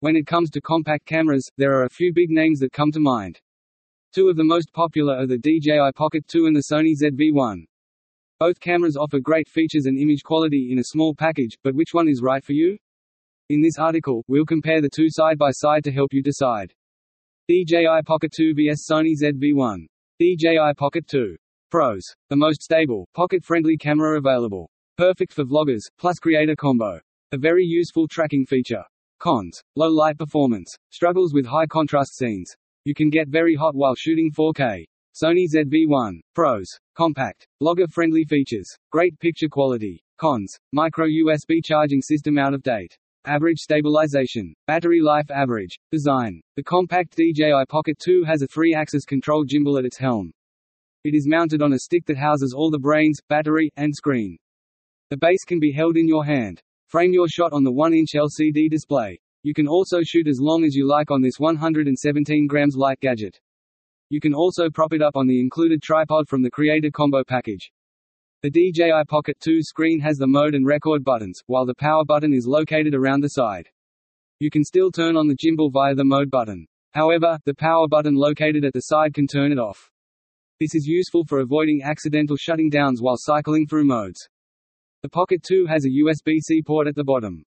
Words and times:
When 0.00 0.14
it 0.14 0.28
comes 0.28 0.50
to 0.50 0.60
compact 0.60 1.06
cameras, 1.06 1.50
there 1.56 1.72
are 1.72 1.82
a 1.82 1.90
few 1.90 2.12
big 2.12 2.30
names 2.30 2.60
that 2.60 2.72
come 2.72 2.92
to 2.92 3.00
mind. 3.00 3.40
Two 4.14 4.28
of 4.28 4.36
the 4.36 4.44
most 4.44 4.72
popular 4.72 5.16
are 5.16 5.26
the 5.26 5.38
DJI 5.38 5.90
Pocket 5.96 6.24
2 6.28 6.46
and 6.46 6.54
the 6.54 6.62
Sony 6.70 6.92
ZV-1. 6.96 7.64
Both 8.38 8.60
cameras 8.60 8.96
offer 8.96 9.18
great 9.18 9.48
features 9.48 9.86
and 9.86 9.98
image 9.98 10.22
quality 10.22 10.68
in 10.70 10.78
a 10.78 10.84
small 10.84 11.16
package, 11.16 11.58
but 11.64 11.74
which 11.74 11.94
one 11.94 12.08
is 12.08 12.22
right 12.22 12.44
for 12.44 12.52
you? 12.52 12.78
In 13.48 13.60
this 13.60 13.76
article, 13.76 14.22
we'll 14.28 14.44
compare 14.44 14.80
the 14.80 14.88
two 14.88 15.08
side 15.08 15.36
by 15.36 15.50
side 15.50 15.82
to 15.82 15.90
help 15.90 16.12
you 16.12 16.22
decide. 16.22 16.72
DJI 17.48 18.02
Pocket 18.06 18.32
2 18.36 18.54
vs 18.54 18.86
Sony 18.88 19.14
ZV-1. 19.20 19.84
DJI 20.20 20.74
Pocket 20.76 21.08
2. 21.08 21.36
Pros. 21.72 22.04
The 22.28 22.36
most 22.36 22.62
stable, 22.62 23.08
pocket-friendly 23.14 23.78
camera 23.78 24.16
available. 24.16 24.70
Perfect 24.96 25.32
for 25.32 25.44
vloggers, 25.44 25.82
plus 25.98 26.20
creator 26.20 26.54
combo. 26.54 27.00
A 27.32 27.36
very 27.36 27.64
useful 27.64 28.06
tracking 28.06 28.46
feature. 28.46 28.84
Cons. 29.18 29.60
Low 29.74 29.88
light 29.88 30.16
performance. 30.16 30.76
Struggles 30.90 31.34
with 31.34 31.44
high 31.44 31.66
contrast 31.66 32.16
scenes. 32.16 32.54
You 32.84 32.94
can 32.94 33.10
get 33.10 33.26
very 33.26 33.56
hot 33.56 33.74
while 33.74 33.96
shooting 33.96 34.30
4K. 34.30 34.84
Sony 35.20 35.46
ZV-1. 35.52 36.20
Pros. 36.36 36.68
Compact. 36.96 37.48
Blogger-friendly 37.60 38.24
features. 38.24 38.70
Great 38.92 39.18
picture 39.18 39.48
quality. 39.48 40.04
Cons. 40.18 40.56
Micro 40.72 41.06
USB 41.06 41.64
charging 41.64 42.00
system 42.00 42.38
out 42.38 42.54
of 42.54 42.62
date. 42.62 42.96
Average 43.24 43.58
stabilization. 43.58 44.54
Battery 44.68 45.00
life 45.00 45.30
average. 45.32 45.76
Design. 45.90 46.40
The 46.54 46.62
compact 46.62 47.16
DJI 47.16 47.64
Pocket 47.68 47.98
2 47.98 48.22
has 48.22 48.42
a 48.42 48.46
three-axis 48.46 49.04
control 49.04 49.44
gimbal 49.44 49.80
at 49.80 49.84
its 49.84 49.98
helm. 49.98 50.32
It 51.02 51.14
is 51.14 51.26
mounted 51.26 51.60
on 51.60 51.72
a 51.72 51.78
stick 51.80 52.06
that 52.06 52.16
houses 52.16 52.54
all 52.56 52.70
the 52.70 52.78
brains, 52.78 53.20
battery, 53.28 53.70
and 53.76 53.92
screen. 53.92 54.38
The 55.10 55.16
base 55.16 55.42
can 55.44 55.58
be 55.58 55.72
held 55.72 55.96
in 55.96 56.06
your 56.06 56.24
hand. 56.24 56.62
Frame 56.88 57.12
your 57.12 57.28
shot 57.28 57.52
on 57.52 57.64
the 57.64 57.70
1-inch 57.70 58.12
LCD 58.14 58.70
display. 58.70 59.20
You 59.42 59.52
can 59.52 59.68
also 59.68 59.98
shoot 60.02 60.26
as 60.26 60.38
long 60.40 60.64
as 60.64 60.74
you 60.74 60.88
like 60.88 61.10
on 61.10 61.20
this 61.20 61.38
117 61.38 62.46
grams 62.46 62.76
light 62.76 62.98
gadget. 63.00 63.38
You 64.08 64.20
can 64.20 64.32
also 64.32 64.70
prop 64.70 64.94
it 64.94 65.02
up 65.02 65.14
on 65.14 65.26
the 65.26 65.38
included 65.38 65.82
tripod 65.82 66.26
from 66.26 66.40
the 66.42 66.50
Creator 66.50 66.90
Combo 66.90 67.22
package. 67.22 67.70
The 68.42 68.48
DJI 68.48 69.04
Pocket 69.06 69.36
2 69.40 69.62
screen 69.62 70.00
has 70.00 70.16
the 70.16 70.26
mode 70.26 70.54
and 70.54 70.64
record 70.64 71.04
buttons, 71.04 71.42
while 71.44 71.66
the 71.66 71.74
power 71.74 72.06
button 72.06 72.32
is 72.32 72.46
located 72.46 72.94
around 72.94 73.20
the 73.20 73.28
side. 73.28 73.68
You 74.38 74.50
can 74.50 74.64
still 74.64 74.90
turn 74.90 75.14
on 75.14 75.28
the 75.28 75.36
gimbal 75.36 75.70
via 75.70 75.94
the 75.94 76.06
mode 76.06 76.30
button. 76.30 76.66
However, 76.92 77.38
the 77.44 77.54
power 77.54 77.86
button 77.86 78.14
located 78.14 78.64
at 78.64 78.72
the 78.72 78.80
side 78.80 79.12
can 79.12 79.26
turn 79.26 79.52
it 79.52 79.58
off. 79.58 79.90
This 80.58 80.74
is 80.74 80.86
useful 80.86 81.26
for 81.26 81.40
avoiding 81.40 81.82
accidental 81.84 82.38
shutting 82.38 82.70
downs 82.70 83.02
while 83.02 83.18
cycling 83.18 83.66
through 83.66 83.84
modes. 83.84 84.26
The 85.00 85.08
Pocket 85.08 85.44
2 85.44 85.66
has 85.66 85.84
a 85.84 85.90
USB-C 85.90 86.62
port 86.62 86.88
at 86.88 86.96
the 86.96 87.04
bottom. 87.04 87.44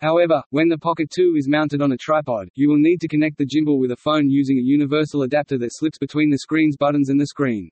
However, 0.00 0.42
when 0.50 0.68
the 0.68 0.76
Pocket 0.76 1.12
2 1.14 1.36
is 1.36 1.46
mounted 1.46 1.80
on 1.80 1.92
a 1.92 1.96
tripod, 1.96 2.48
you 2.56 2.68
will 2.68 2.76
need 2.76 3.00
to 3.02 3.06
connect 3.06 3.38
the 3.38 3.46
gimbal 3.46 3.78
with 3.78 3.92
a 3.92 3.96
phone 3.96 4.28
using 4.28 4.58
a 4.58 4.62
universal 4.62 5.22
adapter 5.22 5.56
that 5.58 5.74
slips 5.74 5.96
between 5.96 6.28
the 6.28 6.40
screen's 6.40 6.76
buttons 6.76 7.08
and 7.08 7.20
the 7.20 7.28
screen. 7.28 7.70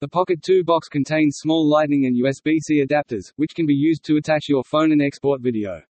The 0.00 0.08
Pocket 0.08 0.42
2 0.42 0.64
box 0.64 0.88
contains 0.88 1.36
small 1.36 1.68
Lightning 1.68 2.06
and 2.06 2.16
USB-C 2.16 2.82
adapters, 2.82 3.30
which 3.36 3.54
can 3.54 3.66
be 3.66 3.74
used 3.74 4.04
to 4.04 4.16
attach 4.16 4.48
your 4.48 4.64
phone 4.64 4.90
and 4.90 5.02
export 5.02 5.42
video. 5.42 5.82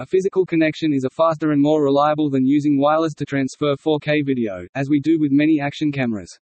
A 0.00 0.04
physical 0.04 0.44
connection 0.44 0.92
is 0.92 1.04
a 1.04 1.10
faster 1.10 1.52
and 1.52 1.62
more 1.62 1.82
reliable 1.82 2.28
than 2.28 2.44
using 2.44 2.78
wireless 2.78 3.14
to 3.14 3.24
transfer 3.24 3.74
4K 3.76 4.26
video, 4.26 4.66
as 4.74 4.90
we 4.90 5.00
do 5.00 5.18
with 5.18 5.32
many 5.32 5.60
action 5.62 5.92
cameras. 5.92 6.38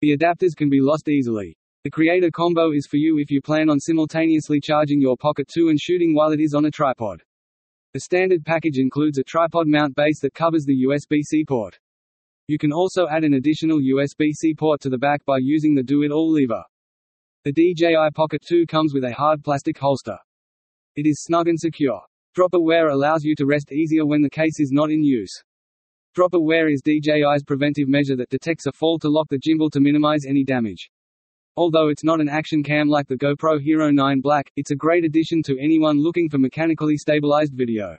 The 0.00 0.16
adapters 0.16 0.56
can 0.56 0.70
be 0.70 0.80
lost 0.80 1.10
easily. 1.10 1.58
The 1.84 1.90
Creator 1.90 2.30
Combo 2.30 2.70
is 2.70 2.86
for 2.86 2.96
you 2.96 3.18
if 3.18 3.28
you 3.28 3.42
plan 3.42 3.68
on 3.68 3.80
simultaneously 3.80 4.60
charging 4.60 5.00
your 5.00 5.16
Pocket 5.16 5.48
2 5.52 5.68
and 5.68 5.80
shooting 5.80 6.14
while 6.14 6.30
it 6.30 6.38
is 6.38 6.54
on 6.54 6.66
a 6.66 6.70
tripod. 6.70 7.20
The 7.92 7.98
standard 7.98 8.44
package 8.44 8.78
includes 8.78 9.18
a 9.18 9.24
tripod 9.24 9.66
mount 9.66 9.96
base 9.96 10.20
that 10.20 10.32
covers 10.32 10.64
the 10.64 10.84
USB-C 10.86 11.44
port. 11.44 11.80
You 12.46 12.56
can 12.56 12.72
also 12.72 13.08
add 13.08 13.24
an 13.24 13.34
additional 13.34 13.80
USB-C 13.80 14.54
port 14.54 14.80
to 14.82 14.90
the 14.90 14.98
back 14.98 15.24
by 15.24 15.38
using 15.38 15.74
the 15.74 15.82
Do-It-All 15.82 16.30
lever. 16.30 16.62
The 17.42 17.52
DJI 17.52 18.10
Pocket 18.14 18.44
2 18.46 18.64
comes 18.66 18.94
with 18.94 19.02
a 19.02 19.12
hard 19.12 19.42
plastic 19.42 19.76
holster. 19.76 20.18
It 20.94 21.04
is 21.04 21.24
snug 21.24 21.48
and 21.48 21.58
secure. 21.58 22.00
Dropper 22.36 22.60
wear 22.60 22.90
allows 22.90 23.24
you 23.24 23.34
to 23.34 23.44
rest 23.46 23.72
easier 23.72 24.06
when 24.06 24.22
the 24.22 24.30
case 24.30 24.60
is 24.60 24.70
not 24.70 24.92
in 24.92 25.02
use. 25.02 25.42
Dropper 26.14 26.38
wear 26.38 26.68
is 26.68 26.80
DJI's 26.80 27.42
preventive 27.42 27.88
measure 27.88 28.14
that 28.14 28.30
detects 28.30 28.66
a 28.66 28.72
fall 28.72 29.00
to 29.00 29.08
lock 29.08 29.28
the 29.30 29.40
gimbal 29.40 29.68
to 29.72 29.80
minimize 29.80 30.26
any 30.28 30.44
damage. 30.44 30.88
Although 31.54 31.88
it's 31.88 32.02
not 32.02 32.22
an 32.22 32.30
action 32.30 32.62
cam 32.62 32.88
like 32.88 33.08
the 33.08 33.18
GoPro 33.18 33.60
Hero 33.60 33.90
9 33.90 34.22
Black, 34.22 34.50
it's 34.56 34.70
a 34.70 34.74
great 34.74 35.04
addition 35.04 35.42
to 35.42 35.58
anyone 35.60 36.02
looking 36.02 36.30
for 36.30 36.38
mechanically 36.38 36.96
stabilized 36.96 37.52
video. 37.52 37.98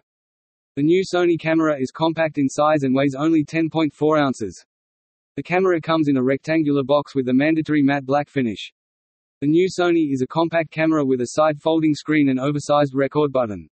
The 0.75 0.81
new 0.81 1.03
Sony 1.03 1.39
camera 1.39 1.79
is 1.79 1.91
compact 1.91 2.39
in 2.39 2.49
size 2.49 2.81
and 2.81 2.95
weighs 2.95 3.13
only 3.13 3.45
10.4 3.45 4.19
ounces. 4.19 4.65
The 5.35 5.43
camera 5.43 5.79
comes 5.79 6.07
in 6.07 6.17
a 6.17 6.23
rectangular 6.23 6.83
box 6.83 7.13
with 7.13 7.29
a 7.29 7.33
mandatory 7.33 7.83
matte 7.83 8.07
black 8.07 8.27
finish. 8.27 8.73
The 9.39 9.47
new 9.47 9.69
Sony 9.69 10.11
is 10.11 10.23
a 10.23 10.27
compact 10.27 10.71
camera 10.71 11.05
with 11.05 11.21
a 11.21 11.27
side 11.27 11.61
folding 11.61 11.93
screen 11.93 12.29
and 12.29 12.39
oversized 12.39 12.95
record 12.95 13.31
button. 13.31 13.69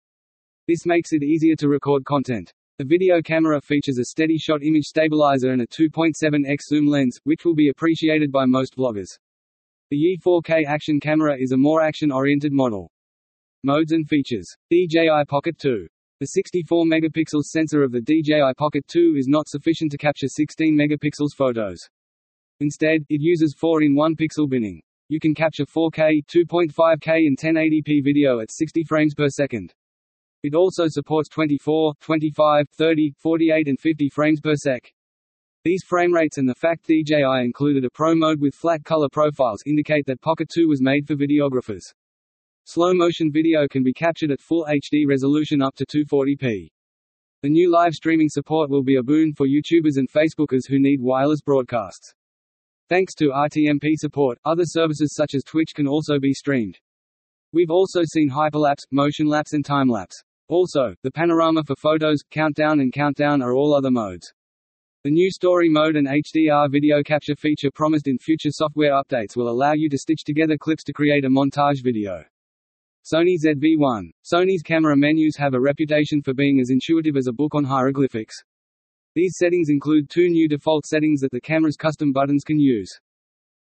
This 0.67 0.85
makes 0.85 1.11
it 1.11 1.23
easier 1.23 1.55
to 1.55 1.67
record 1.67 2.05
content. 2.05 2.53
The 2.77 2.85
video 2.85 3.19
camera 3.23 3.59
features 3.59 3.97
a 3.97 4.05
steady 4.05 4.37
shot 4.37 4.61
image 4.61 4.85
stabilizer 4.85 5.49
and 5.49 5.63
a 5.63 5.67
2.7x 5.67 6.61
zoom 6.67 6.85
lens, 6.85 7.19
which 7.23 7.45
will 7.45 7.55
be 7.55 7.69
appreciated 7.69 8.31
by 8.31 8.45
most 8.45 8.77
vloggers. 8.77 9.17
The 9.91 10.17
E4K 10.25 10.63
action 10.67 11.01
camera 11.01 11.35
is 11.37 11.51
a 11.51 11.57
more 11.57 11.81
action-oriented 11.81 12.53
model. 12.53 12.89
Modes 13.65 13.91
and 13.91 14.07
features. 14.07 14.47
DJI 14.69 15.25
Pocket 15.27 15.57
2. 15.57 15.85
The 16.21 16.27
64 16.27 16.85
megapixels 16.85 17.47
sensor 17.47 17.83
of 17.83 17.91
the 17.91 17.99
DJI 17.99 18.53
Pocket 18.57 18.87
2 18.87 19.15
is 19.17 19.27
not 19.27 19.49
sufficient 19.49 19.91
to 19.91 19.97
capture 19.97 20.29
16 20.29 20.73
megapixels 20.73 21.35
photos. 21.35 21.89
Instead, 22.61 23.01
it 23.09 23.19
uses 23.19 23.53
4 23.59 23.83
in 23.83 23.93
1 23.93 24.15
pixel 24.15 24.49
binning. 24.49 24.81
You 25.09 25.19
can 25.19 25.35
capture 25.35 25.65
4K, 25.65 26.25
2.5K 26.25 27.27
and 27.27 27.37
1080p 27.37 28.01
video 28.01 28.39
at 28.39 28.49
60 28.49 28.85
frames 28.85 29.13
per 29.13 29.27
second. 29.27 29.73
It 30.41 30.55
also 30.55 30.85
supports 30.87 31.27
24, 31.27 31.95
25, 31.99 32.65
30, 32.77 33.13
48 33.17 33.67
and 33.67 33.77
50 33.77 34.07
frames 34.07 34.39
per 34.39 34.55
sec. 34.55 34.89
These 35.63 35.83
frame 35.83 36.11
rates 36.11 36.39
and 36.39 36.49
the 36.49 36.55
fact 36.55 36.87
DJI 36.87 37.43
included 37.43 37.85
a 37.85 37.89
Pro 37.91 38.15
mode 38.15 38.41
with 38.41 38.55
flat 38.55 38.83
color 38.83 39.07
profiles 39.11 39.61
indicate 39.67 40.07
that 40.07 40.19
Pocket 40.19 40.49
2 40.51 40.67
was 40.67 40.81
made 40.81 41.05
for 41.05 41.15
videographers. 41.15 41.83
Slow 42.63 42.95
motion 42.95 43.31
video 43.31 43.67
can 43.67 43.83
be 43.83 43.93
captured 43.93 44.31
at 44.31 44.41
full 44.41 44.65
HD 44.65 45.05
resolution 45.07 45.61
up 45.61 45.75
to 45.75 45.85
240p. 45.85 46.71
The 47.43 47.49
new 47.49 47.69
live 47.69 47.93
streaming 47.93 48.29
support 48.29 48.71
will 48.71 48.81
be 48.81 48.95
a 48.95 49.03
boon 49.03 49.33
for 49.33 49.45
YouTubers 49.45 49.97
and 49.97 50.09
Facebookers 50.11 50.67
who 50.67 50.79
need 50.79 50.99
wireless 50.99 51.41
broadcasts. 51.41 52.11
Thanks 52.89 53.13
to 53.15 53.29
RTMP 53.29 53.93
support, 53.97 54.39
other 54.43 54.65
services 54.65 55.13
such 55.13 55.35
as 55.35 55.43
Twitch 55.43 55.75
can 55.75 55.87
also 55.87 56.19
be 56.19 56.33
streamed. 56.33 56.79
We've 57.53 57.69
also 57.69 58.01
seen 58.03 58.31
hyperlapse, 58.31 58.87
motion 58.89 59.27
lapse 59.27 59.53
and 59.53 59.63
time 59.63 59.89
lapse. 59.89 60.23
Also, 60.47 60.95
the 61.03 61.11
panorama 61.11 61.63
for 61.63 61.75
photos, 61.75 62.23
countdown 62.31 62.79
and 62.79 62.91
countdown 62.91 63.43
are 63.43 63.53
all 63.53 63.75
other 63.75 63.91
modes. 63.91 64.33
The 65.03 65.09
new 65.09 65.31
story 65.31 65.67
mode 65.67 65.95
and 65.95 66.07
HDR 66.07 66.69
video 66.69 67.01
capture 67.01 67.35
feature 67.35 67.71
promised 67.71 68.07
in 68.07 68.19
future 68.19 68.51
software 68.51 68.91
updates 68.91 69.35
will 69.35 69.49
allow 69.49 69.73
you 69.73 69.89
to 69.89 69.97
stitch 69.97 70.23
together 70.23 70.59
clips 70.59 70.83
to 70.83 70.93
create 70.93 71.25
a 71.25 71.27
montage 71.27 71.81
video. 71.83 72.23
Sony 73.03 73.35
ZV-1. 73.43 74.11
Sony's 74.23 74.61
camera 74.61 74.95
menus 74.95 75.35
have 75.37 75.55
a 75.55 75.59
reputation 75.59 76.21
for 76.21 76.35
being 76.35 76.59
as 76.59 76.69
intuitive 76.69 77.17
as 77.17 77.25
a 77.25 77.33
book 77.33 77.55
on 77.55 77.63
hieroglyphics. 77.63 78.43
These 79.15 79.37
settings 79.39 79.69
include 79.69 80.07
two 80.07 80.29
new 80.29 80.47
default 80.47 80.85
settings 80.85 81.21
that 81.21 81.31
the 81.31 81.41
camera's 81.41 81.77
custom 81.77 82.11
buttons 82.13 82.43
can 82.43 82.59
use. 82.59 82.91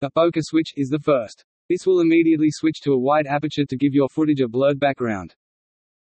The 0.00 0.10
bokeh 0.16 0.42
switch 0.42 0.72
is 0.76 0.88
the 0.88 0.98
first. 0.98 1.44
This 1.68 1.86
will 1.86 2.00
immediately 2.00 2.50
switch 2.50 2.80
to 2.80 2.92
a 2.92 2.98
wide 2.98 3.28
aperture 3.28 3.66
to 3.66 3.76
give 3.76 3.94
your 3.94 4.08
footage 4.08 4.41
a 4.41 4.48
blurred 4.48 4.80
background. 4.80 5.36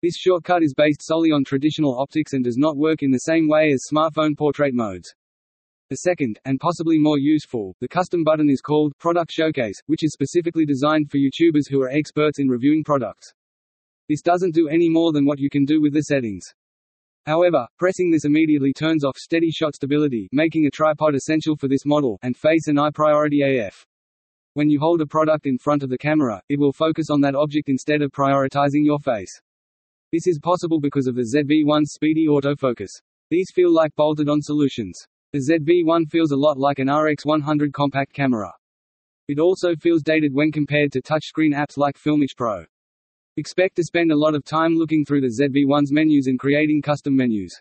This 0.02 0.16
shortcut 0.16 0.64
is 0.64 0.74
based 0.74 1.04
solely 1.04 1.30
on 1.32 1.44
traditional 1.44 2.00
optics 2.00 2.34
and 2.34 2.44
does 2.44 2.58
not 2.58 2.78
work 2.78 3.04
in 3.04 3.12
the 3.12 3.20
same 3.20 3.48
way 3.48 3.72
as 3.74 3.86
smartphone 3.92 4.36
portrait 4.36 4.74
modes. 4.74 5.14
The 5.90 5.96
second, 5.98 6.40
and 6.46 6.60
possibly 6.60 7.00
more 7.00 7.18
useful, 7.18 7.76
the 7.80 7.88
custom 7.88 8.24
button 8.24 8.48
is 8.48 8.62
called 8.62 8.96
Product 9.00 9.32
Showcase, 9.32 9.82
which 9.88 10.04
is 10.04 10.14
specifically 10.14 10.64
designed 10.64 11.10
for 11.10 11.18
YouTubers 11.18 11.68
who 11.68 11.82
are 11.82 11.90
experts 11.90 12.38
in 12.38 12.48
reviewing 12.48 12.84
products. 12.84 13.34
This 14.08 14.22
doesn't 14.22 14.54
do 14.54 14.68
any 14.68 14.88
more 14.88 15.12
than 15.12 15.26
what 15.26 15.40
you 15.40 15.50
can 15.50 15.66
do 15.66 15.82
with 15.82 15.94
the 15.94 16.04
settings. 16.04 16.46
However, 17.26 17.66
pressing 17.80 18.12
this 18.12 18.26
immediately 18.26 18.72
turns 18.72 19.04
off 19.04 19.18
steady 19.18 19.50
shot 19.50 19.74
stability, 19.74 20.30
making 20.32 20.68
a 20.68 20.70
tripod 20.70 21.16
essential 21.16 21.56
for 21.56 21.68
this 21.68 21.88
model, 21.88 22.20
and 22.22 22.38
face 22.38 22.68
and 22.68 22.80
eye 22.80 22.92
priority 22.94 23.42
AF. 23.42 23.84
When 24.54 24.70
you 24.70 24.80
hold 24.80 25.02
a 25.02 25.08
product 25.08 25.48
in 25.48 25.58
front 25.58 25.82
of 25.82 25.90
the 25.90 25.98
camera, 25.98 26.40
it 26.50 26.60
will 26.60 26.72
focus 26.72 27.10
on 27.10 27.22
that 27.22 27.34
object 27.34 27.68
instead 27.68 28.04
of 28.04 28.12
prioritizing 28.12 28.86
your 28.86 29.00
face. 29.00 29.42
This 30.12 30.28
is 30.28 30.38
possible 30.38 30.80
because 30.80 31.08
of 31.08 31.16
the 31.16 31.26
ZV-1's 31.36 31.94
speedy 31.94 32.28
autofocus. 32.28 32.92
These 33.32 33.50
feel 33.56 33.74
like 33.74 33.96
bolted-on 33.96 34.44
solutions. 34.44 35.08
The 35.32 35.48
ZV-1 35.48 36.10
feels 36.10 36.32
a 36.32 36.36
lot 36.36 36.58
like 36.58 36.80
an 36.80 36.88
RX100 36.88 37.72
compact 37.72 38.14
camera. 38.14 38.52
It 39.28 39.38
also 39.38 39.76
feels 39.76 40.02
dated 40.02 40.34
when 40.34 40.52
compared 40.52 40.92
to 40.94 41.04
touchscreen 41.04 41.54
apps 41.54 41.78
like 41.78 42.00
Filmic 42.00 42.36
Pro. 42.36 42.66
Expect 43.38 43.76
to 43.76 43.84
spend 43.84 44.12
a 44.12 44.18
lot 44.18 44.34
of 44.34 44.44
time 44.44 44.74
looking 44.74 45.06
through 45.06 45.22
the 45.22 45.28
ZV-1's 45.40 45.92
menus 45.92 46.26
and 46.26 46.40
creating 46.40 46.82
custom 46.82 47.16
menus. 47.16 47.56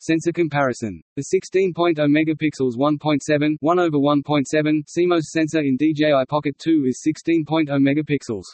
Sensor 0.00 0.32
comparison. 0.32 1.00
The 1.14 1.26
16.0 1.32 1.94
megapixels 1.96 2.76
1.7 2.76 3.56
1 3.60 3.78
over 3.78 3.96
1.7 3.96 4.82
CMOS 4.88 5.22
sensor 5.26 5.60
in 5.60 5.76
DJI 5.76 6.24
Pocket 6.28 6.58
2 6.58 6.86
is 6.88 7.00
16.0 7.06 7.68
megapixels. 7.68 8.46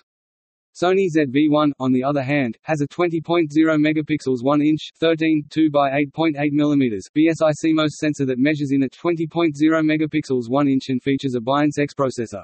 Sony 0.76 1.06
ZV-1, 1.10 1.72
on 1.80 1.90
the 1.90 2.04
other 2.04 2.22
hand, 2.22 2.58
has 2.60 2.82
a 2.82 2.86
20.0 2.88 3.48
megapixels 3.56 4.42
1 4.42 4.60
inch 4.60 4.90
13 5.00 5.46
2 5.48 5.70
by 5.70 5.88
8.8 6.14 6.36
mm 6.52 7.00
BSI 7.16 7.52
CMOS 7.64 7.92
sensor 7.92 8.26
that 8.26 8.38
measures 8.38 8.72
in 8.72 8.82
at 8.82 8.92
20.0 8.92 9.54
megapixels 9.56 10.50
1 10.50 10.68
inch 10.68 10.90
and 10.90 11.02
features 11.02 11.34
a 11.34 11.40
BIONZ 11.40 11.78
X 11.78 11.94
processor. 11.94 12.42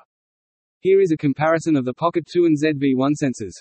Here 0.80 1.02
is 1.02 1.12
a 1.12 1.16
comparison 1.18 1.76
of 1.76 1.84
the 1.84 1.92
Pocket 1.92 2.26
2 2.32 2.46
and 2.46 2.56
ZV-1 2.58 3.12
sensors. 3.22 3.52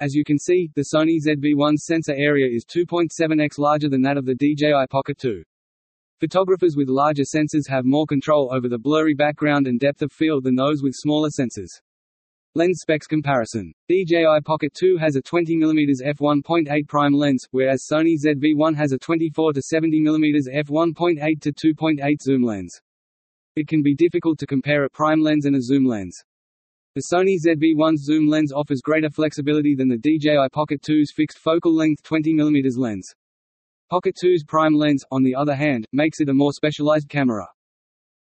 As 0.00 0.12
you 0.12 0.24
can 0.24 0.40
see, 0.40 0.72
the 0.74 0.86
Sony 0.92 1.18
ZV-1 1.24 1.76
sensor 1.76 2.14
area 2.14 2.48
is 2.52 2.64
2.7x 2.64 3.58
larger 3.58 3.88
than 3.88 4.02
that 4.02 4.16
of 4.16 4.26
the 4.26 4.34
DJI 4.34 4.88
Pocket 4.90 5.18
2. 5.18 5.44
Photographers 6.18 6.74
with 6.76 6.88
larger 6.88 7.22
sensors 7.22 7.68
have 7.68 7.84
more 7.84 8.06
control 8.06 8.52
over 8.52 8.68
the 8.68 8.76
blurry 8.76 9.14
background 9.14 9.68
and 9.68 9.78
depth 9.78 10.02
of 10.02 10.10
field 10.10 10.42
than 10.42 10.56
those 10.56 10.82
with 10.82 10.94
smaller 10.94 11.28
sensors. 11.28 11.80
Lens 12.56 12.78
specs 12.82 13.08
comparison. 13.08 13.74
DJI 13.88 14.40
Pocket 14.44 14.72
2 14.74 14.96
has 14.96 15.16
a 15.16 15.22
20mm 15.22 16.00
f1.8 16.06 16.86
prime 16.86 17.12
lens, 17.12 17.48
whereas 17.50 17.84
Sony 17.90 18.14
ZV-1 18.16 18.76
has 18.76 18.92
a 18.92 18.98
24-70mm 19.00 20.46
f1.8 20.54 21.40
to 21.40 21.52
2.8 21.52 22.22
zoom 22.22 22.44
lens. 22.44 22.80
It 23.56 23.66
can 23.66 23.82
be 23.82 23.96
difficult 23.96 24.38
to 24.38 24.46
compare 24.46 24.84
a 24.84 24.90
prime 24.90 25.20
lens 25.20 25.46
and 25.46 25.56
a 25.56 25.60
zoom 25.60 25.84
lens. 25.84 26.22
The 26.94 27.02
Sony 27.12 27.38
ZV-1's 27.44 28.04
zoom 28.04 28.28
lens 28.28 28.52
offers 28.52 28.82
greater 28.82 29.10
flexibility 29.10 29.74
than 29.74 29.88
the 29.88 29.98
DJI 29.98 30.48
Pocket 30.52 30.80
2's 30.88 31.12
fixed 31.12 31.38
focal 31.38 31.74
length 31.74 32.04
20mm 32.04 32.76
lens. 32.76 33.12
Pocket 33.90 34.16
2's 34.22 34.44
prime 34.44 34.74
lens, 34.74 35.04
on 35.10 35.24
the 35.24 35.34
other 35.34 35.56
hand, 35.56 35.88
makes 35.92 36.20
it 36.20 36.28
a 36.28 36.34
more 36.34 36.52
specialized 36.52 37.08
camera. 37.08 37.48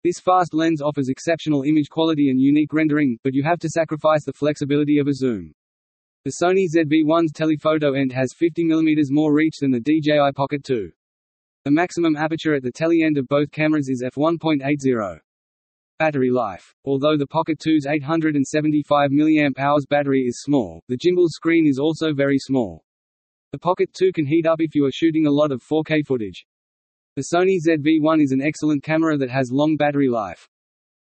This 0.03 0.19
fast 0.19 0.53
lens 0.53 0.81
offers 0.81 1.07
exceptional 1.07 1.63
image 1.63 1.87
quality 1.89 2.29
and 2.29 2.37
unique 2.37 2.73
rendering, 2.73 3.17
but 3.23 3.33
you 3.33 3.41
have 3.43 3.59
to 3.59 3.69
sacrifice 3.69 4.25
the 4.25 4.33
flexibility 4.33 4.97
of 4.97 5.07
a 5.07 5.13
zoom. 5.13 5.53
The 6.25 6.33
Sony 6.43 6.65
ZV-1's 6.73 7.31
telephoto 7.31 7.93
end 7.93 8.11
has 8.11 8.33
50 8.37 8.65
mm 8.65 9.05
more 9.11 9.33
reach 9.33 9.59
than 9.61 9.71
the 9.71 9.79
DJI 9.79 10.33
Pocket 10.35 10.65
2. 10.65 10.91
The 11.63 11.71
maximum 11.71 12.17
aperture 12.17 12.53
at 12.53 12.63
the 12.63 12.71
tele 12.71 13.01
end 13.01 13.17
of 13.17 13.29
both 13.29 13.49
cameras 13.51 13.87
is 13.87 14.03
f1.80. 14.03 15.19
Battery 15.99 16.31
life. 16.31 16.75
Although 16.83 17.15
the 17.15 17.27
Pocket 17.27 17.59
2's 17.65 17.85
875 17.85 19.09
mAh 19.09 19.77
battery 19.89 20.23
is 20.23 20.41
small, 20.41 20.83
the 20.89 20.97
gimbal's 20.97 21.35
screen 21.35 21.65
is 21.65 21.79
also 21.79 22.13
very 22.13 22.39
small. 22.39 22.83
The 23.53 23.59
Pocket 23.59 23.93
2 23.93 24.11
can 24.11 24.25
heat 24.25 24.45
up 24.45 24.59
if 24.59 24.75
you 24.75 24.83
are 24.83 24.91
shooting 24.91 25.27
a 25.27 25.31
lot 25.31 25.53
of 25.53 25.63
4K 25.63 26.05
footage. 26.05 26.45
The 27.15 27.25
Sony 27.31 27.59
ZV-1 27.63 28.23
is 28.23 28.31
an 28.31 28.41
excellent 28.41 28.81
camera 28.81 29.15
that 29.19 29.29
has 29.29 29.51
long 29.51 29.77
battery 29.77 30.09
life. 30.09 30.49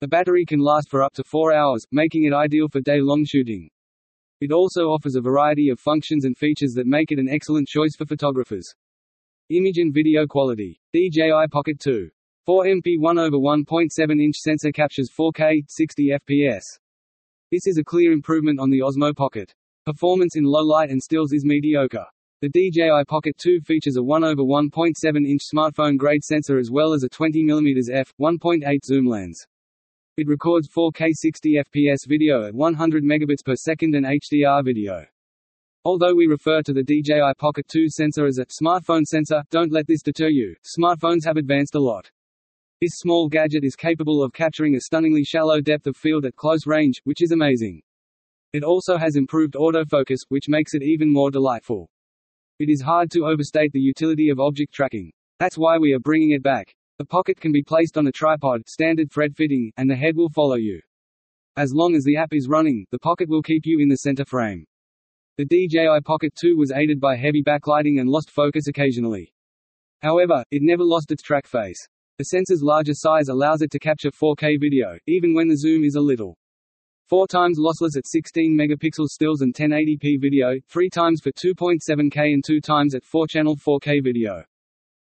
The 0.02 0.10
battery 0.10 0.44
can 0.44 0.60
last 0.60 0.90
for 0.90 1.02
up 1.02 1.14
to 1.14 1.24
4 1.24 1.54
hours, 1.54 1.86
making 1.90 2.26
it 2.26 2.34
ideal 2.34 2.68
for 2.68 2.82
day-long 2.82 3.24
shooting. 3.24 3.70
It 4.42 4.52
also 4.52 4.88
offers 4.88 5.16
a 5.16 5.22
variety 5.22 5.70
of 5.70 5.80
functions 5.80 6.26
and 6.26 6.38
features 6.38 6.74
that 6.74 6.86
make 6.86 7.14
it 7.14 7.20
an 7.20 7.30
excellent 7.30 7.70
choice 7.70 7.96
for 7.98 8.06
photographers. 8.06 8.76
Image 9.52 9.78
and 9.78 9.94
video 9.94 10.28
quality. 10.28 10.82
DJI 10.94 11.48
Pocket 11.50 11.80
2. 11.80 12.10
4MP 12.46 13.00
1 13.00 13.18
over 13.18 13.38
1.7 13.38 14.22
inch 14.22 14.36
sensor 14.36 14.74
captures 14.74 15.10
4K, 15.18 15.62
60 15.70 16.12
fps. 16.28 16.64
This 17.54 17.68
is 17.68 17.78
a 17.78 17.86
clear 17.86 18.12
improvement 18.12 18.60
on 18.60 18.70
the 18.70 18.80
Osmo 18.80 19.16
Pocket. 19.16 19.56
Performance 19.86 20.36
in 20.36 20.44
low 20.44 20.62
light 20.62 20.90
and 20.90 21.02
stills 21.02 21.32
is 21.32 21.46
mediocre. 21.46 22.06
The 22.42 22.50
DJI 22.50 23.06
Pocket 23.08 23.38
2 23.38 23.62
features 23.62 23.96
a 23.96 24.04
1 24.04 24.26
over 24.26 24.44
1.7 24.44 24.94
inch 25.26 25.42
smartphone-grade 25.54 26.22
sensor 26.22 26.60
as 26.60 26.70
well 26.70 26.92
as 26.92 27.04
a 27.04 27.08
20 27.08 27.46
mm 27.46 27.90
f. 27.90 28.14
1.8 28.20 28.84
zoom 28.84 29.06
lens. 29.06 29.48
It 30.18 30.28
records 30.28 30.68
4K 30.68 31.12
60 31.14 31.62
fps 31.64 32.06
video 32.06 32.44
at 32.44 32.54
100 32.54 33.06
megabits 33.06 33.44
per 33.44 33.56
second 33.56 33.96
and 33.96 34.06
HDR 34.06 34.66
video. 34.66 35.06
Although 35.86 36.14
we 36.14 36.28
refer 36.28 36.62
to 36.64 36.74
the 36.74 36.84
DJI 36.84 37.36
Pocket 37.38 37.70
2 37.70 37.88
sensor 37.88 38.26
as 38.26 38.38
a 38.38 38.46
smartphone 38.48 39.06
sensor, 39.06 39.42
don't 39.50 39.72
let 39.72 39.88
this 39.88 40.04
deter 40.04 40.28
you. 40.28 40.56
Smartphones 40.78 41.24
have 41.24 41.38
advanced 41.38 41.76
a 41.76 41.80
lot. 41.80 42.12
This 42.82 42.96
small 42.96 43.30
gadget 43.30 43.64
is 43.64 43.78
capable 43.78 44.22
of 44.22 44.34
capturing 44.34 44.76
a 44.76 44.82
stunningly 44.82 45.24
shallow 45.24 45.62
depth 45.62 45.88
of 45.88 45.96
field 45.96 46.26
at 46.26 46.36
close 46.36 46.68
range, 46.68 47.00
which 47.06 47.22
is 47.22 47.32
amazing. 47.32 47.82
It 48.52 48.66
also 48.66 48.98
has 48.98 49.16
improved 49.16 49.54
autofocus, 49.54 50.20
which 50.28 50.50
makes 50.50 50.74
it 50.74 50.84
even 50.84 51.14
more 51.14 51.32
delightful. 51.32 51.90
It 52.58 52.70
is 52.70 52.82
hard 52.82 53.12
to 53.12 53.26
overstate 53.26 53.74
the 53.74 53.82
utility 53.82 54.30
of 54.30 54.40
object 54.40 54.74
tracking. 54.74 55.12
That's 55.40 55.58
why 55.58 55.78
we 55.78 55.92
are 55.92 56.00
bringing 56.00 56.32
it 56.32 56.42
back. 56.42 56.74
The 57.00 57.06
pocket 57.06 57.38
can 57.38 57.52
be 57.52 57.62
placed 57.62 57.98
on 57.98 58.08
a 58.08 58.14
tripod, 58.14 58.70
standard 58.70 59.12
thread 59.12 59.36
fitting, 59.36 59.74
and 59.76 59.90
the 59.90 59.96
head 59.98 60.16
will 60.16 60.30
follow 60.30 60.56
you. 60.56 60.80
As 61.58 61.74
long 61.74 61.96
as 61.96 62.06
the 62.06 62.16
app 62.16 62.32
is 62.32 62.48
running, 62.48 62.86
the 62.92 63.00
pocket 63.00 63.28
will 63.28 63.42
keep 63.42 63.66
you 63.66 63.82
in 63.82 63.90
the 63.90 63.98
center 63.98 64.24
frame. 64.24 64.66
The 65.38 65.44
DJI 65.44 66.00
Pocket 66.06 66.34
2 66.40 66.56
was 66.56 66.72
aided 66.72 67.02
by 67.02 67.18
heavy 67.18 67.44
backlighting 67.44 68.00
and 68.00 68.08
lost 68.08 68.32
focus 68.32 68.68
occasionally. 68.70 69.34
However, 70.02 70.46
it 70.50 70.62
never 70.62 70.86
lost 70.86 71.12
its 71.12 71.24
track 71.24 71.48
face. 71.48 71.86
The 72.20 72.24
sensor's 72.24 72.64
larger 72.64 72.94
size 72.94 73.28
allows 73.28 73.64
it 73.64 73.72
to 73.72 73.80
capture 73.80 74.12
4K 74.12 74.62
video, 74.62 74.98
even 75.08 75.34
when 75.34 75.50
the 75.50 75.58
zoom 75.58 75.84
is 75.84 75.96
a 75.96 76.02
little. 76.02 76.38
4 77.08 77.28
times 77.28 77.60
lossless 77.60 77.96
at 77.96 78.08
16 78.08 78.58
megapixel 78.58 79.06
stills 79.06 79.42
and 79.42 79.54
1080p 79.54 80.20
video, 80.20 80.56
3 80.68 80.90
times 80.90 81.22
for 81.22 81.32
2.7K 81.34 82.34
and 82.34 82.44
2 82.44 82.60
times 82.60 82.96
at 82.96 83.04
4-channel 83.04 83.58
4K 83.58 84.04
video. 84.04 84.44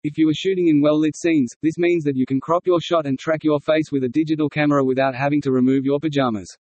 If 0.05 0.17
you 0.17 0.29
are 0.29 0.35
shooting 0.35 0.69
in 0.69 0.81
well-lit 0.81 1.17
scenes, 1.17 1.53
this 1.63 1.79
means 1.79 2.05
that 2.05 2.15
you 2.15 2.27
can 2.27 2.39
crop 2.39 2.65
your 2.65 2.81
shot 2.81 3.07
and 3.07 3.19
track 3.19 3.43
your 3.43 3.59
face 3.59 3.91
with 3.91 4.05
a 4.05 4.09
digital 4.09 4.49
camera 4.49 4.85
without 4.85 5.17
having 5.17 5.41
to 5.43 5.51
remove 5.51 5.85
your 5.85 5.99
pajamas. 5.99 6.57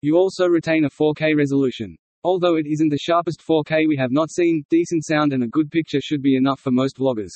You 0.00 0.16
also 0.16 0.46
retain 0.46 0.86
a 0.86 0.90
4K 0.90 1.36
resolution. 1.36 1.94
Although 2.22 2.56
it 2.56 2.64
isn't 2.66 2.88
the 2.88 2.96
sharpest 2.96 3.42
4K 3.46 3.86
we 3.86 3.98
have 3.98 4.12
not 4.12 4.30
seen, 4.30 4.64
decent 4.70 5.04
sound 5.04 5.34
and 5.34 5.44
a 5.44 5.48
good 5.48 5.70
picture 5.70 6.00
should 6.00 6.22
be 6.22 6.36
enough 6.36 6.60
for 6.60 6.70
most 6.70 6.96
vloggers. 6.96 7.32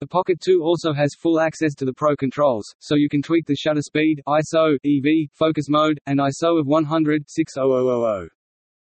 The 0.00 0.06
Pocket 0.06 0.40
2 0.40 0.62
also 0.62 0.92
has 0.92 1.16
full 1.16 1.40
access 1.40 1.74
to 1.74 1.84
the 1.84 1.92
Pro 1.92 2.14
controls, 2.14 2.72
so 2.78 2.94
you 2.94 3.08
can 3.08 3.20
tweak 3.20 3.46
the 3.46 3.56
shutter 3.56 3.82
speed, 3.82 4.22
ISO, 4.28 4.76
EV, 4.84 5.28
focus 5.32 5.68
mode, 5.68 5.98
and 6.06 6.20
ISO 6.20 6.60
of 6.60 6.68
100 6.68 7.24
60000. 7.28 8.30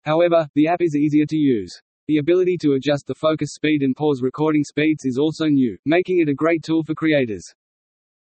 However, 0.04 0.50
the 0.56 0.68
app 0.68 0.82
is 0.82 0.98
easier 0.98 1.26
to 1.26 1.38
use. 1.38 1.82
The 2.10 2.18
ability 2.18 2.58
to 2.64 2.74
adjust 2.74 3.08
the 3.08 3.16
focus 3.16 3.54
speed 3.54 3.82
and 3.82 3.96
pause 3.96 4.22
recording 4.22 4.66
speeds 4.66 5.06
is 5.06 5.18
also 5.18 5.46
new, 5.46 5.78
making 5.86 6.20
it 6.20 6.28
a 6.28 6.34
great 6.34 6.64
tool 6.64 6.84
for 6.84 6.96
creators. 6.96 7.46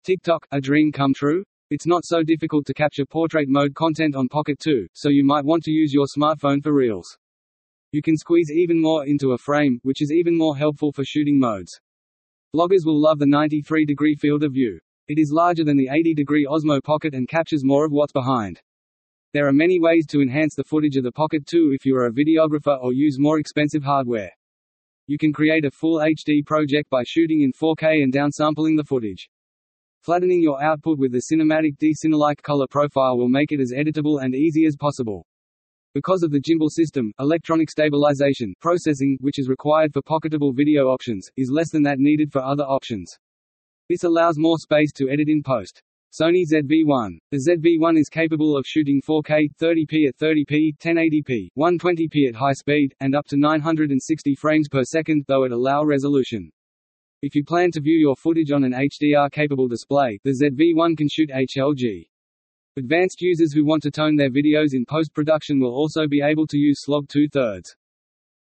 TikTok, 0.03 0.45
a 0.51 0.59
dream 0.59 0.91
come 0.91 1.13
true? 1.13 1.45
It's 1.69 1.87
not 1.87 2.03
so 2.03 2.23
difficult 2.23 2.65
to 2.65 2.73
capture 2.73 3.05
portrait 3.05 3.47
mode 3.47 3.73
content 3.73 4.17
on 4.17 4.27
Pocket 4.27 4.59
2, 4.59 4.85
so 4.91 5.07
you 5.07 5.23
might 5.23 5.45
want 5.45 5.63
to 5.63 5.71
use 5.71 5.93
your 5.93 6.07
smartphone 6.07 6.61
for 6.61 6.73
Reels. 6.73 7.17
You 7.93 8.01
can 8.01 8.17
squeeze 8.17 8.51
even 8.51 8.81
more 8.81 9.05
into 9.05 9.31
a 9.31 9.37
frame, 9.37 9.79
which 9.83 10.01
is 10.01 10.11
even 10.11 10.37
more 10.37 10.57
helpful 10.57 10.91
for 10.91 11.05
shooting 11.05 11.39
modes. 11.39 11.79
Bloggers 12.55 12.85
will 12.85 12.97
love 12.97 13.19
the 13.19 13.25
93-degree 13.25 14.15
field 14.15 14.41
of 14.41 14.53
view. 14.53 14.79
It 15.09 15.19
is 15.19 15.29
larger 15.29 15.65
than 15.65 15.75
the 15.75 15.89
80-degree 15.89 16.47
Osmo 16.49 16.81
Pocket 16.81 17.13
and 17.13 17.27
captures 17.27 17.65
more 17.65 17.83
of 17.83 17.91
what's 17.91 18.13
behind. 18.13 18.61
There 19.33 19.45
are 19.45 19.51
many 19.51 19.77
ways 19.77 20.05
to 20.07 20.21
enhance 20.21 20.55
the 20.55 20.63
footage 20.63 20.95
of 20.95 21.03
the 21.03 21.11
Pocket 21.11 21.45
2 21.47 21.73
if 21.73 21.85
you 21.85 21.97
are 21.97 22.05
a 22.05 22.13
videographer 22.13 22.81
or 22.81 22.93
use 22.93 23.17
more 23.19 23.39
expensive 23.39 23.83
hardware. 23.83 24.31
You 25.05 25.17
can 25.17 25.33
create 25.33 25.65
a 25.65 25.69
full 25.69 25.99
HD 25.99 26.45
project 26.45 26.89
by 26.89 27.03
shooting 27.05 27.41
in 27.41 27.51
4K 27.51 28.01
and 28.01 28.13
downsampling 28.13 28.77
the 28.77 28.85
footage. 28.85 29.29
Flattening 29.99 30.41
your 30.41 30.63
output 30.63 30.97
with 30.97 31.11
the 31.11 31.23
cinematic 31.29 31.77
D-Cinelike 31.77 32.41
color 32.41 32.67
profile 32.69 33.17
will 33.17 33.27
make 33.27 33.51
it 33.51 33.59
as 33.59 33.73
editable 33.73 34.23
and 34.23 34.33
easy 34.33 34.65
as 34.65 34.77
possible. 34.77 35.27
Because 35.95 36.23
of 36.23 36.31
the 36.31 36.41
gimbal 36.41 36.69
system, 36.69 37.13
electronic 37.21 37.69
stabilization 37.69 38.53
processing, 38.59 39.17
which 39.21 39.39
is 39.39 39.47
required 39.47 39.93
for 39.93 40.01
pocketable 40.01 40.53
video 40.53 40.89
options, 40.89 41.31
is 41.37 41.49
less 41.49 41.69
than 41.69 41.83
that 41.83 41.99
needed 41.99 42.33
for 42.33 42.43
other 42.43 42.65
options. 42.65 43.17
This 43.87 44.03
allows 44.03 44.37
more 44.37 44.57
space 44.57 44.91
to 44.91 45.09
edit 45.09 45.29
in 45.29 45.41
post. 45.41 45.81
Sony 46.11 46.43
ZV-1. 46.51 47.17
The 47.31 47.37
ZV-1 47.37 47.97
is 47.97 48.09
capable 48.09 48.57
of 48.57 48.65
shooting 48.67 49.01
4K, 49.07 49.47
30p 49.57 50.09
at 50.09 50.17
30p, 50.17 50.75
1080p, 50.79 51.47
120p 51.57 52.27
at 52.27 52.35
high 52.35 52.51
speed, 52.51 52.93
and 52.99 53.15
up 53.15 53.25
to 53.27 53.37
960 53.37 54.35
frames 54.35 54.67
per 54.67 54.83
second, 54.83 55.23
though 55.29 55.45
at 55.45 55.51
a 55.51 55.57
low 55.57 55.85
resolution. 55.85 56.51
If 57.21 57.35
you 57.35 57.45
plan 57.45 57.71
to 57.71 57.79
view 57.79 57.97
your 57.97 58.17
footage 58.17 58.51
on 58.51 58.65
an 58.65 58.73
HDR-capable 58.73 59.69
display, 59.69 60.19
the 60.25 60.31
ZV-1 60.31 60.97
can 60.97 61.07
shoot 61.07 61.29
HLG. 61.29 62.09
Advanced 62.77 63.21
users 63.21 63.53
who 63.53 63.63
want 63.63 63.81
to 63.81 63.89
tone 63.89 64.17
their 64.17 64.29
videos 64.29 64.73
in 64.73 64.85
post-production 64.85 65.61
will 65.61 65.73
also 65.73 66.09
be 66.09 66.21
able 66.21 66.45
to 66.45 66.57
use 66.57 66.83
slog 66.83 67.07
2 67.07 67.29
thirds. 67.29 67.73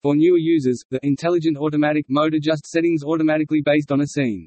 For 0.02 0.14
newer 0.14 0.36
users, 0.36 0.84
the 0.90 1.00
intelligent 1.02 1.56
automatic 1.56 2.04
mode 2.10 2.34
adjusts 2.34 2.70
settings 2.70 3.02
automatically 3.02 3.62
based 3.64 3.90
on 3.90 4.02
a 4.02 4.06
scene. 4.06 4.46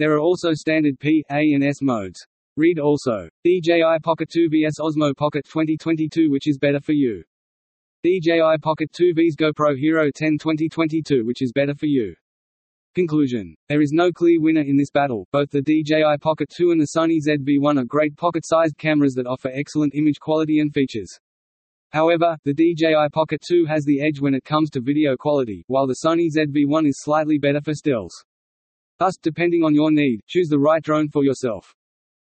There 0.00 0.12
are 0.14 0.18
also 0.18 0.54
standard 0.54 0.98
P, 0.98 1.24
A 1.30 1.52
and 1.52 1.62
S 1.62 1.80
modes. 1.80 2.26
Read 2.56 2.80
also. 2.80 3.28
DJI 3.44 4.00
Pocket 4.02 4.28
2 4.28 4.48
vs 4.50 4.80
Osmo 4.80 5.16
Pocket 5.16 5.44
2022 5.44 6.28
which 6.28 6.48
is 6.48 6.58
better 6.58 6.80
for 6.80 6.92
you. 6.92 7.22
DJI 8.02 8.58
Pocket 8.60 8.90
2 8.92 9.14
vs 9.14 9.36
GoPro 9.36 9.78
Hero 9.78 10.10
10 10.10 10.36
2022 10.36 11.24
which 11.24 11.42
is 11.42 11.52
better 11.52 11.76
for 11.76 11.86
you. 11.86 12.12
Conclusion. 12.96 13.54
There 13.68 13.82
is 13.82 13.92
no 13.92 14.10
clear 14.10 14.40
winner 14.40 14.62
in 14.62 14.78
this 14.78 14.90
battle, 14.90 15.28
both 15.30 15.50
the 15.50 15.60
DJI 15.60 16.16
Pocket 16.18 16.48
2 16.56 16.70
and 16.70 16.80
the 16.80 16.88
Sony 16.96 17.18
ZV-1 17.22 17.78
are 17.78 17.84
great 17.84 18.16
pocket-sized 18.16 18.78
cameras 18.78 19.12
that 19.16 19.26
offer 19.26 19.50
excellent 19.52 19.94
image 19.94 20.18
quality 20.18 20.60
and 20.60 20.72
features. 20.72 21.20
However, 21.90 22.38
the 22.46 22.54
DJI 22.54 23.10
Pocket 23.12 23.42
2 23.46 23.66
has 23.66 23.84
the 23.84 24.00
edge 24.00 24.18
when 24.22 24.32
it 24.32 24.44
comes 24.44 24.70
to 24.70 24.80
video 24.80 25.14
quality, 25.14 25.62
while 25.66 25.86
the 25.86 25.98
Sony 26.02 26.30
ZV-1 26.34 26.88
is 26.88 27.02
slightly 27.02 27.36
better 27.36 27.60
for 27.60 27.74
stills. 27.74 28.24
Thus, 28.98 29.18
depending 29.22 29.62
on 29.62 29.74
your 29.74 29.90
need, 29.90 30.20
choose 30.26 30.48
the 30.48 30.58
right 30.58 30.82
drone 30.82 31.10
for 31.10 31.22
yourself. 31.22 31.75